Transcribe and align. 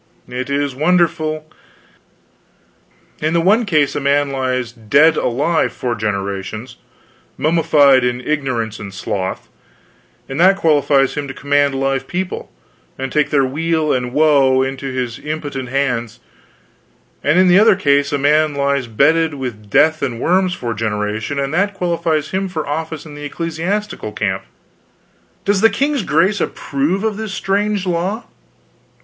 It 0.27 0.49
is 0.49 0.73
wonderful. 0.73 1.45
In 3.21 3.33
the 3.35 3.39
one 3.39 3.67
case 3.67 3.95
a 3.95 3.99
man 3.99 4.31
lies 4.31 4.71
dead 4.71 5.15
alive 5.15 5.71
four 5.73 5.93
generations 5.93 6.77
mummified 7.37 8.03
in 8.03 8.19
ignorance 8.19 8.79
and 8.79 8.91
sloth 8.91 9.47
and 10.27 10.39
that 10.39 10.55
qualifies 10.57 11.13
him 11.13 11.27
to 11.27 11.35
command 11.35 11.75
live 11.75 12.07
people, 12.07 12.51
and 12.97 13.11
take 13.11 13.29
their 13.29 13.45
weal 13.45 13.93
and 13.93 14.11
woe 14.11 14.63
into 14.63 14.87
his 14.87 15.19
impotent 15.19 15.69
hands; 15.69 16.19
and 17.23 17.37
in 17.37 17.47
the 17.47 17.59
other 17.59 17.75
case, 17.75 18.11
a 18.11 18.17
man 18.17 18.55
lies 18.55 18.87
bedded 18.87 19.35
with 19.35 19.69
death 19.69 20.01
and 20.01 20.19
worms 20.19 20.55
four 20.55 20.73
generations, 20.73 21.39
and 21.39 21.53
that 21.53 21.75
qualifies 21.75 22.31
him 22.31 22.49
for 22.49 22.65
office 22.67 23.05
in 23.05 23.13
the 23.13 23.29
celestial 23.29 24.11
camp. 24.11 24.45
Does 25.45 25.61
the 25.61 25.69
king's 25.69 26.01
grace 26.01 26.41
approve 26.41 27.03
of 27.03 27.17
this 27.17 27.33
strange 27.35 27.85
law?" 27.85 28.23